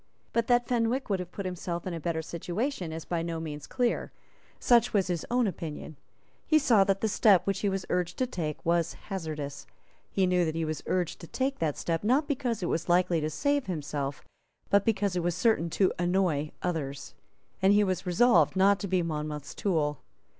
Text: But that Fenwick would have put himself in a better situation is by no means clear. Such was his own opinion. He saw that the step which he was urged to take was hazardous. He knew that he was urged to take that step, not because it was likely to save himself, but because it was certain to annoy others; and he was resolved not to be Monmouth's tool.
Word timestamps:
But 0.33 0.47
that 0.47 0.67
Fenwick 0.67 1.11
would 1.11 1.19
have 1.19 1.31
put 1.31 1.45
himself 1.45 1.85
in 1.85 1.93
a 1.93 1.99
better 1.99 2.23
situation 2.23 2.91
is 2.91 3.05
by 3.05 3.21
no 3.21 3.39
means 3.39 3.67
clear. 3.67 4.11
Such 4.59 4.93
was 4.95 5.05
his 5.05 5.27
own 5.29 5.45
opinion. 5.45 5.95
He 6.47 6.57
saw 6.57 6.83
that 6.85 7.01
the 7.01 7.07
step 7.07 7.45
which 7.45 7.59
he 7.59 7.69
was 7.69 7.85
urged 7.87 8.17
to 8.17 8.25
take 8.25 8.65
was 8.65 8.93
hazardous. 8.93 9.67
He 10.09 10.25
knew 10.25 10.43
that 10.43 10.55
he 10.55 10.65
was 10.65 10.81
urged 10.87 11.21
to 11.21 11.27
take 11.27 11.59
that 11.59 11.77
step, 11.77 12.03
not 12.03 12.27
because 12.27 12.63
it 12.63 12.67
was 12.67 12.89
likely 12.89 13.21
to 13.21 13.29
save 13.29 13.67
himself, 13.67 14.23
but 14.71 14.85
because 14.85 15.15
it 15.15 15.21
was 15.21 15.35
certain 15.35 15.69
to 15.69 15.93
annoy 15.99 16.49
others; 16.63 17.13
and 17.61 17.71
he 17.71 17.83
was 17.83 18.07
resolved 18.07 18.55
not 18.55 18.79
to 18.79 18.87
be 18.87 19.03
Monmouth's 19.03 19.53
tool. 19.53 20.01